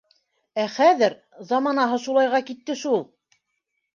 Ә 0.63 0.63
хәҙер... 0.75 1.15
заманаһы 1.51 2.01
шулайға 2.05 2.41
китте 2.47 2.79
шул! 2.85 3.07